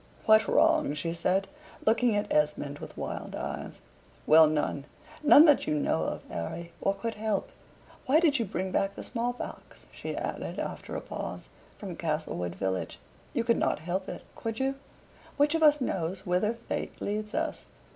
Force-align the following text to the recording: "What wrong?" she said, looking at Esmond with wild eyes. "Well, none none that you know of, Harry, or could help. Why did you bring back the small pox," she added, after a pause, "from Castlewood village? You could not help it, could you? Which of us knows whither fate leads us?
"What 0.25 0.47
wrong?" 0.47 0.95
she 0.95 1.13
said, 1.13 1.47
looking 1.85 2.15
at 2.15 2.33
Esmond 2.33 2.79
with 2.79 2.97
wild 2.97 3.35
eyes. 3.35 3.73
"Well, 4.25 4.47
none 4.47 4.85
none 5.21 5.45
that 5.45 5.67
you 5.67 5.75
know 5.79 6.01
of, 6.05 6.23
Harry, 6.27 6.71
or 6.81 6.95
could 6.95 7.13
help. 7.13 7.51
Why 8.07 8.19
did 8.19 8.39
you 8.39 8.45
bring 8.45 8.71
back 8.71 8.95
the 8.95 9.03
small 9.03 9.31
pox," 9.31 9.85
she 9.91 10.17
added, 10.17 10.57
after 10.57 10.95
a 10.95 11.01
pause, 11.01 11.49
"from 11.77 11.95
Castlewood 11.95 12.55
village? 12.55 12.97
You 13.35 13.43
could 13.43 13.59
not 13.59 13.77
help 13.77 14.09
it, 14.09 14.23
could 14.35 14.57
you? 14.59 14.73
Which 15.37 15.53
of 15.53 15.61
us 15.61 15.79
knows 15.79 16.25
whither 16.25 16.55
fate 16.55 16.99
leads 16.99 17.35
us? 17.35 17.67